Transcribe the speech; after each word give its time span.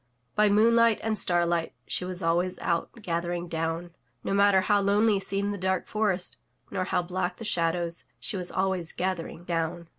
By 0.35 0.49
moonlight 0.49 0.99
and 1.03 1.15
starlight 1.15 1.73
she 1.85 2.05
was 2.05 2.23
always 2.23 2.57
out 2.57 2.89
gathering 3.03 3.47
down. 3.47 3.91
No 4.23 4.33
matter 4.33 4.61
how 4.61 4.81
lonely 4.81 5.19
seemed 5.19 5.53
the 5.53 5.59
dark 5.59 5.85
forest, 5.85 6.37
nor 6.71 6.85
how 6.85 7.03
black 7.03 7.37
the 7.37 7.45
shadows, 7.45 8.05
she 8.19 8.35
was 8.35 8.51
always 8.51 8.93
gathering 8.93 9.43
down. 9.43 9.89